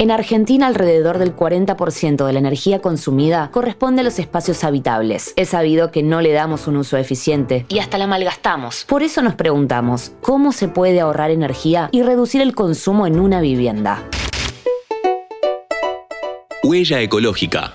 [0.00, 5.32] En Argentina, alrededor del 40% de la energía consumida corresponde a los espacios habitables.
[5.34, 8.84] Es sabido que no le damos un uso eficiente y hasta la malgastamos.
[8.88, 13.40] Por eso nos preguntamos, ¿cómo se puede ahorrar energía y reducir el consumo en una
[13.40, 14.04] vivienda?
[16.62, 17.74] Huella ecológica.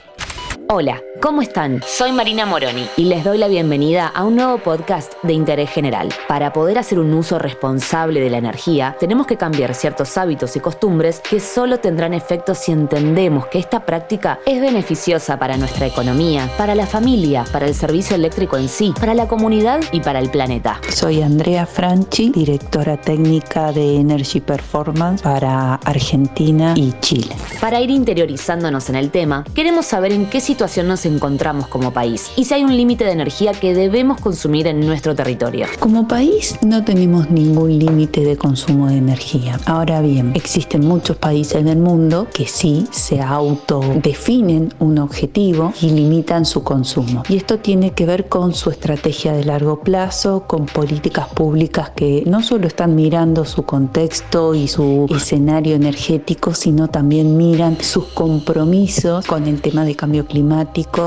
[0.76, 1.84] Hola, ¿cómo están?
[1.86, 6.10] Soy Marina Moroni y les doy la bienvenida a un nuevo podcast de interés general.
[6.28, 10.62] Para poder hacer un uso responsable de la energía, tenemos que cambiar ciertos hábitos y
[10.62, 16.50] costumbres que solo tendrán efecto si entendemos que esta práctica es beneficiosa para nuestra economía,
[16.58, 20.31] para la familia, para el servicio eléctrico en sí, para la comunidad y para el
[20.31, 20.81] planeta.
[20.90, 27.36] Soy Andrea Franchi, directora técnica de Energy Performance para Argentina y Chile.
[27.62, 32.31] Para ir interiorizándonos en el tema, queremos saber en qué situación nos encontramos como país
[32.38, 35.66] y si hay un límite de energía que debemos consumir en nuestro territorio.
[35.77, 39.59] Como país no tenemos ningún límite de consumo de energía.
[39.66, 45.89] Ahora bien, existen muchos países en el mundo que sí se autodefinen un objetivo y
[45.89, 47.23] limitan su consumo.
[47.28, 52.23] Y esto tiene que ver con su estrategia de largo plazo, con políticas públicas que
[52.25, 59.25] no solo están mirando su contexto y su escenario energético, sino también miran sus compromisos
[59.25, 60.53] con el tema de cambio climático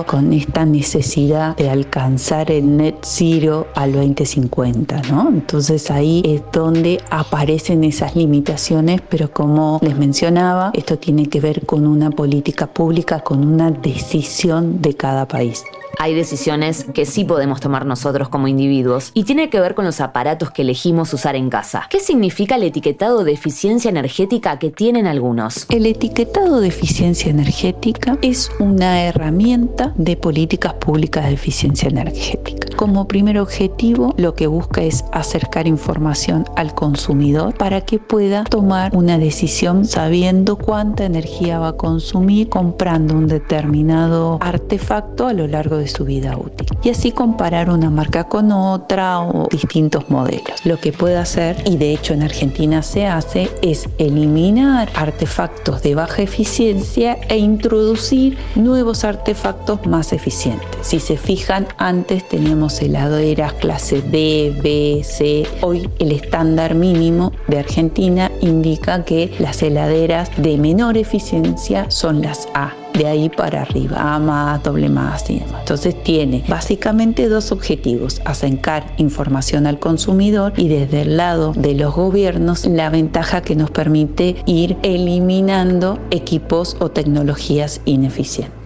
[0.06, 5.28] con esta necesidad de alcanzar el net zero al 2050, ¿no?
[5.28, 11.64] Entonces ahí es donde aparecen esas limitaciones, pero como les mencionaba, esto tiene que ver
[11.66, 15.62] con una política pública, con una decisión de cada país
[15.98, 20.00] hay decisiones que sí podemos tomar nosotros como individuos y tiene que ver con los
[20.00, 21.86] aparatos que elegimos usar en casa.
[21.90, 25.66] ¿Qué significa el etiquetado de eficiencia energética que tienen algunos?
[25.70, 32.76] El etiquetado de eficiencia energética es una herramienta de políticas públicas de eficiencia energética.
[32.76, 38.94] Como primer objetivo, lo que busca es acercar información al consumidor para que pueda tomar
[38.94, 45.78] una decisión sabiendo cuánta energía va a consumir comprando un determinado artefacto a lo largo
[45.78, 46.66] de su vida útil.
[46.82, 50.64] Y así comparar una marca con otra o distintos modelos.
[50.64, 55.94] Lo que puede hacer, y de hecho en Argentina se hace, es eliminar artefactos de
[55.94, 60.68] baja eficiencia e introducir nuevos artefactos más eficientes.
[60.82, 65.46] Si se fijan, antes teníamos heladeras clase B, B, C.
[65.60, 72.48] Hoy el estándar mínimo de Argentina indica que las heladeras de menor eficiencia son las
[72.54, 75.60] A de ahí para arriba, A más, doble más y demás.
[75.60, 81.94] Entonces tiene básicamente dos objetivos, acercar información al consumidor y desde el lado de los
[81.94, 88.65] gobiernos la ventaja que nos permite ir eliminando equipos o tecnologías ineficientes.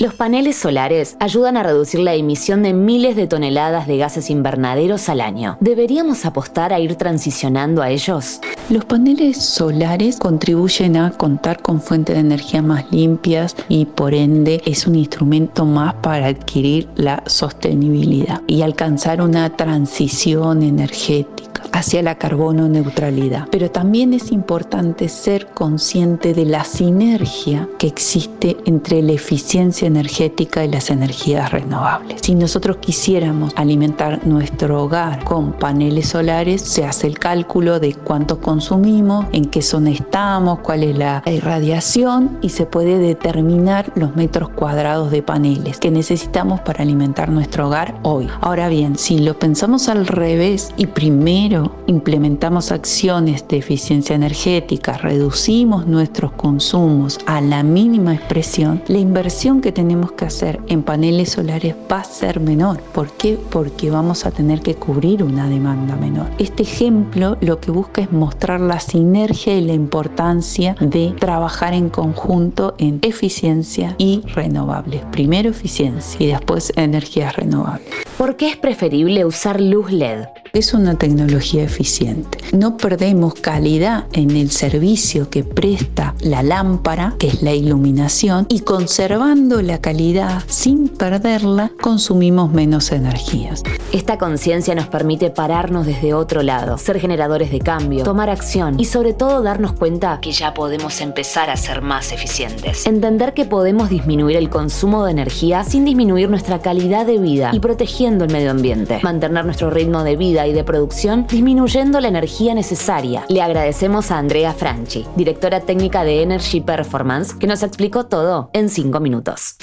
[0.00, 5.10] Los paneles solares ayudan a reducir la emisión de miles de toneladas de gases invernaderos
[5.10, 5.58] al año.
[5.60, 8.40] ¿Deberíamos apostar a ir transicionando a ellos?
[8.70, 14.62] Los paneles solares contribuyen a contar con fuentes de energía más limpias y por ende
[14.64, 22.16] es un instrumento más para adquirir la sostenibilidad y alcanzar una transición energética hacia la
[22.16, 23.48] carbono neutralidad.
[23.50, 30.64] Pero también es importante ser consciente de la sinergia que existe entre la eficiencia energética
[30.64, 32.20] y las energías renovables.
[32.22, 38.40] Si nosotros quisiéramos alimentar nuestro hogar con paneles solares, se hace el cálculo de cuánto
[38.40, 44.48] consumimos, en qué zona estamos, cuál es la irradiación y se puede determinar los metros
[44.50, 48.28] cuadrados de paneles que necesitamos para alimentar nuestro hogar hoy.
[48.40, 55.86] Ahora bien, si lo pensamos al revés y primero implementamos acciones de eficiencia energética, reducimos
[55.86, 61.74] nuestros consumos a la mínima expresión, la inversión que tenemos que hacer en paneles solares
[61.90, 62.80] va a ser menor.
[62.92, 63.38] ¿Por qué?
[63.50, 66.26] Porque vamos a tener que cubrir una demanda menor.
[66.38, 71.88] Este ejemplo lo que busca es mostrar la sinergia y la importancia de trabajar en
[71.88, 75.02] conjunto en eficiencia y renovables.
[75.12, 77.88] Primero eficiencia y después energías renovables.
[78.16, 80.26] ¿Por qué es preferible usar luz LED?
[80.52, 82.38] Es una tecnología eficiente.
[82.52, 88.60] No perdemos calidad en el servicio que presta la lámpara, que es la iluminación, y
[88.60, 93.62] conservando la calidad sin perderla, consumimos menos energías.
[93.92, 98.86] Esta conciencia nos permite pararnos desde otro lado, ser generadores de cambio, tomar acción y
[98.86, 102.86] sobre todo darnos cuenta que ya podemos empezar a ser más eficientes.
[102.86, 107.60] Entender que podemos disminuir el consumo de energía sin disminuir nuestra calidad de vida y
[107.60, 108.98] protegiendo el medio ambiente.
[109.02, 113.24] Mantener nuestro ritmo de vida y de producción, disminuyendo la energía necesaria.
[113.28, 118.68] Le agradecemos a Andrea Franchi, directora técnica de Energy Performance, que nos explicó todo en
[118.68, 119.56] 5 minutos.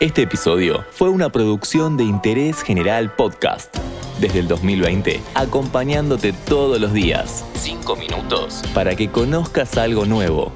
[0.00, 3.76] Este episodio fue una producción de Interés General Podcast.
[4.18, 7.44] Desde el 2020, acompañándote todos los días.
[7.54, 8.62] 5 minutos.
[8.74, 10.52] Para que conozcas algo nuevo